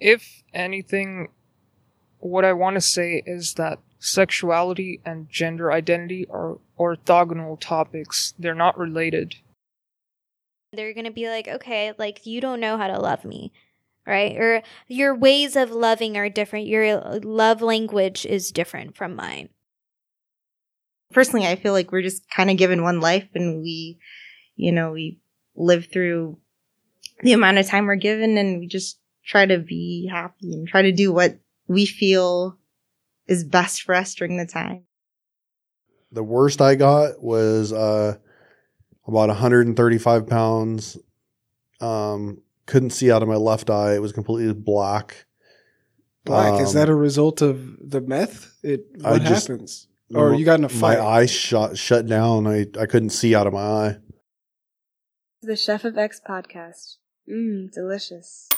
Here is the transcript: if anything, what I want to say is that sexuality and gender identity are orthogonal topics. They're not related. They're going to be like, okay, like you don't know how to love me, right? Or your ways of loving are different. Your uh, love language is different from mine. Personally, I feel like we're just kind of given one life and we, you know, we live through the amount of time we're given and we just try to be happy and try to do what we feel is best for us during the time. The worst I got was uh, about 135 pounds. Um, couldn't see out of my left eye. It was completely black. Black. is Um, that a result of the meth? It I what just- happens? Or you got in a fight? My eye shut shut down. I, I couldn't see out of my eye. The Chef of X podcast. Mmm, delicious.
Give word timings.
if 0.00 0.42
anything, 0.52 1.28
what 2.18 2.44
I 2.44 2.52
want 2.52 2.74
to 2.74 2.80
say 2.80 3.22
is 3.26 3.54
that 3.54 3.78
sexuality 3.98 5.00
and 5.04 5.28
gender 5.30 5.72
identity 5.72 6.26
are 6.30 6.58
orthogonal 6.78 7.58
topics. 7.58 8.34
They're 8.38 8.54
not 8.54 8.78
related. 8.78 9.36
They're 10.72 10.92
going 10.92 11.06
to 11.06 11.12
be 11.12 11.28
like, 11.28 11.48
okay, 11.48 11.92
like 11.98 12.26
you 12.26 12.40
don't 12.40 12.60
know 12.60 12.76
how 12.76 12.88
to 12.88 12.98
love 12.98 13.24
me, 13.24 13.52
right? 14.06 14.36
Or 14.36 14.62
your 14.88 15.14
ways 15.14 15.56
of 15.56 15.70
loving 15.70 16.16
are 16.16 16.28
different. 16.28 16.66
Your 16.66 16.84
uh, 16.84 17.20
love 17.22 17.62
language 17.62 18.26
is 18.26 18.50
different 18.50 18.96
from 18.96 19.14
mine. 19.14 19.48
Personally, 21.12 21.46
I 21.46 21.56
feel 21.56 21.72
like 21.72 21.92
we're 21.92 22.02
just 22.02 22.28
kind 22.28 22.50
of 22.50 22.56
given 22.56 22.82
one 22.82 23.00
life 23.00 23.28
and 23.34 23.62
we, 23.62 23.98
you 24.56 24.72
know, 24.72 24.92
we 24.92 25.20
live 25.54 25.86
through 25.86 26.38
the 27.22 27.32
amount 27.32 27.58
of 27.58 27.66
time 27.66 27.86
we're 27.86 27.94
given 27.94 28.36
and 28.36 28.58
we 28.58 28.66
just 28.66 28.98
try 29.24 29.46
to 29.46 29.58
be 29.58 30.08
happy 30.10 30.52
and 30.52 30.66
try 30.68 30.82
to 30.82 30.92
do 30.92 31.12
what 31.12 31.38
we 31.66 31.86
feel 31.86 32.58
is 33.26 33.44
best 33.44 33.82
for 33.82 33.94
us 33.94 34.14
during 34.14 34.36
the 34.36 34.46
time. 34.46 34.84
The 36.12 36.22
worst 36.22 36.60
I 36.60 36.74
got 36.74 37.22
was 37.22 37.72
uh, 37.72 38.16
about 39.06 39.28
135 39.28 40.26
pounds. 40.26 40.96
Um, 41.80 42.38
couldn't 42.66 42.90
see 42.90 43.10
out 43.10 43.22
of 43.22 43.28
my 43.28 43.36
left 43.36 43.68
eye. 43.70 43.94
It 43.94 44.02
was 44.02 44.12
completely 44.12 44.52
black. 44.54 45.26
Black. 46.24 46.60
is 46.62 46.68
Um, 46.70 46.74
that 46.76 46.88
a 46.88 46.94
result 46.94 47.42
of 47.42 47.76
the 47.80 48.00
meth? 48.00 48.54
It 48.62 48.86
I 49.04 49.12
what 49.12 49.22
just- 49.22 49.48
happens? 49.48 49.88
Or 50.14 50.34
you 50.34 50.44
got 50.44 50.60
in 50.60 50.64
a 50.64 50.68
fight? 50.68 50.98
My 50.98 51.04
eye 51.04 51.26
shut 51.26 51.76
shut 51.76 52.06
down. 52.06 52.46
I, 52.46 52.66
I 52.78 52.86
couldn't 52.86 53.10
see 53.10 53.34
out 53.34 53.46
of 53.48 53.52
my 53.54 53.60
eye. 53.60 53.96
The 55.42 55.56
Chef 55.56 55.84
of 55.84 55.98
X 55.98 56.20
podcast. 56.28 56.96
Mmm, 57.28 57.72
delicious. 57.72 58.48